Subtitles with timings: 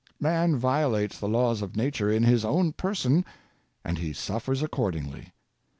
[0.19, 3.23] Man violates the laws of nature in his own person,
[3.85, 5.31] and he suffers accordingly.